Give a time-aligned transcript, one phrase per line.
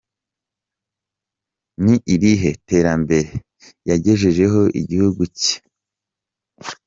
[1.83, 3.33] Ni irihe terambere
[3.89, 5.55] yagejejeho igihugu cye?